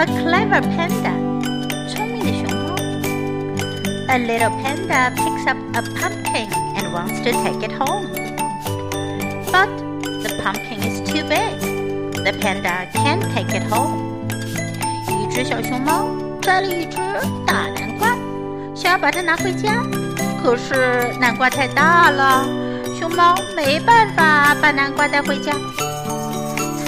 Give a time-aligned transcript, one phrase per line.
[0.00, 1.12] A clever panda，
[1.88, 2.74] 聪明的熊猫。
[4.08, 8.06] A little panda picks up a pumpkin and wants to take it home.
[9.50, 9.68] But
[10.22, 11.60] the pumpkin is too big.
[12.24, 14.28] The panda can't take it home.
[15.08, 16.08] 一只小熊猫
[16.42, 16.96] 摘了一只
[17.46, 18.16] 大南瓜，
[18.74, 19.82] 想要把它拿回家，
[20.42, 22.44] 可是南瓜太大了，
[22.98, 25.52] 熊猫没办法把南瓜带回家。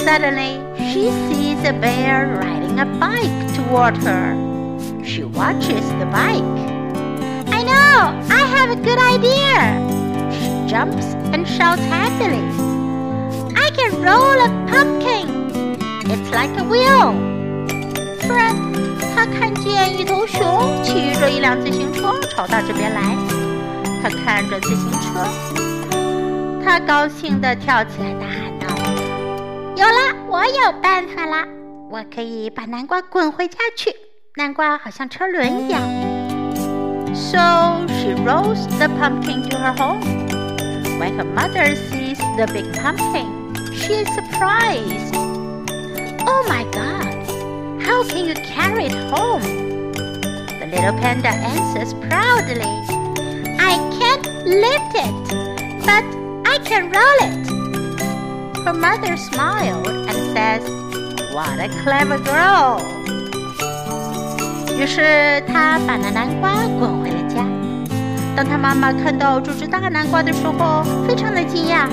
[0.05, 2.27] Suddenly, she sees a bear
[2.73, 4.27] riding a bike toward her.
[5.05, 6.57] She watches the bike.
[7.53, 7.97] I know,
[8.31, 9.57] I have a good idea.
[10.37, 12.47] She jumps and shouts happily.
[13.55, 15.27] I can roll a pumpkin.
[16.13, 17.13] It's like a wheel.
[18.23, 18.55] 突然，
[19.15, 23.01] 她看见一头熊骑着一辆自行车朝她这边来。
[24.03, 25.27] 她看着自行车，
[26.65, 31.47] 她高兴地跳起来，大喊道：“有了，我有办法啦！
[31.93, 33.95] 我可以把南瓜滚回家去。
[34.37, 35.81] 南瓜好像车轮一样。”
[37.15, 40.01] So she rolls the pumpkin to her home.
[40.99, 45.15] When her mother sees the big pumpkin, she is surprised.
[46.27, 47.15] Oh my god!
[47.83, 49.43] How can you carry it home?
[49.93, 52.63] The little panda answers proudly.
[53.59, 55.15] I can't lift it,
[55.85, 56.05] but
[56.47, 58.65] I can roll it.
[58.65, 60.82] Her mother smiled and says,
[61.34, 62.80] What a clever girl!
[64.78, 67.44] 于是他把那南瓜滚回了家。
[68.36, 71.88] 当他妈妈看到这只大南瓜的时候，非常的惊讶。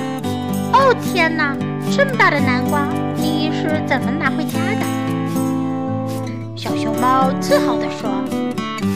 [0.73, 1.55] 哦天哪，
[1.91, 4.85] 这么大的南瓜，你是怎么拿回家的？
[6.55, 8.11] 小熊猫自豪地说：“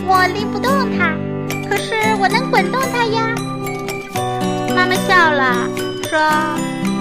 [0.06, 1.16] 我拎不动它，
[1.68, 3.34] 可是我能滚动它呀。”
[4.78, 5.68] 妈妈笑了，
[6.08, 6.20] 说：“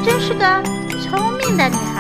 [0.03, 0.63] 真是个
[1.03, 1.93] 聪明的女孩。”